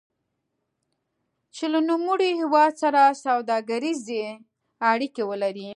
چې 1.55 1.65
له 1.73 1.79
نوموړي 1.89 2.29
هېواد 2.41 2.71
سره 2.83 3.01
سوداګریزې 3.25 4.23
اړیکې 4.91 5.23
ولري. 5.29 5.69